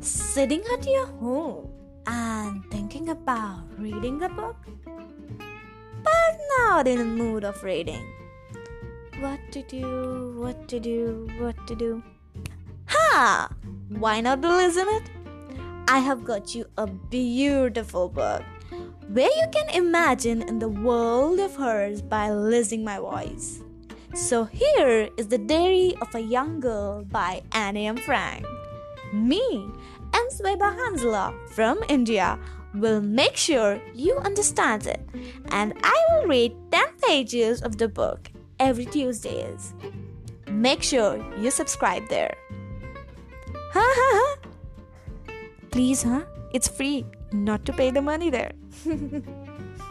sitting 0.00 0.62
at 0.72 0.86
your 0.86 1.06
home 1.06 1.70
and 2.06 2.64
thinking 2.70 3.10
about 3.10 3.64
reading 3.78 4.22
a 4.22 4.28
book, 4.28 4.56
but 6.02 6.38
not 6.58 6.88
in 6.88 6.98
the 6.98 7.04
mood 7.04 7.44
of 7.44 7.62
reading. 7.62 8.06
What 9.20 9.40
to 9.52 9.62
do, 9.62 10.34
what 10.38 10.68
to 10.68 10.80
do, 10.80 11.28
what 11.38 11.66
to 11.66 11.74
do? 11.74 12.02
Ha! 12.86 13.50
Why 13.90 14.20
not 14.20 14.40
listen 14.40 14.86
it? 14.88 15.10
I 15.86 15.98
have 15.98 16.24
got 16.24 16.54
you 16.54 16.64
a 16.78 16.86
beautiful 16.86 18.08
book 18.08 18.42
where 19.08 19.28
you 19.28 19.46
can 19.52 19.68
imagine 19.70 20.40
in 20.42 20.58
the 20.58 20.68
world 20.68 21.40
of 21.40 21.56
hers 21.56 22.00
by 22.00 22.30
listening 22.30 22.84
my 22.84 22.98
voice. 22.98 23.60
So 24.14 24.44
here 24.44 25.10
is 25.16 25.28
the 25.28 25.38
Diary 25.38 25.94
of 26.00 26.14
a 26.14 26.20
Young 26.20 26.60
Girl 26.60 27.04
by 27.04 27.42
Anne 27.52 27.76
M. 27.76 27.96
Frank. 27.96 28.46
Me 29.12 29.68
and 30.14 30.30
Sweba 30.30 30.74
Hansla 30.76 31.34
from 31.50 31.82
India 31.88 32.38
will 32.74 33.00
make 33.00 33.36
sure 33.36 33.80
you 33.94 34.16
understand 34.18 34.86
it 34.86 35.00
and 35.50 35.74
I 35.82 36.06
will 36.10 36.26
read 36.26 36.52
10 36.70 36.84
pages 37.02 37.62
of 37.62 37.78
the 37.78 37.88
book 37.88 38.30
every 38.58 38.84
Tuesdays. 38.84 39.74
Make 40.48 40.82
sure 40.82 41.18
you 41.38 41.50
subscribe 41.50 42.08
there. 42.08 42.34
Ha 43.72 43.94
ha 43.98 44.08
ha! 44.18 44.36
Please, 45.70 46.02
huh? 46.02 46.24
It's 46.52 46.68
free, 46.68 47.06
not 47.32 47.64
to 47.66 47.72
pay 47.72 47.90
the 47.90 48.02
money 48.02 48.30
there. 48.30 48.52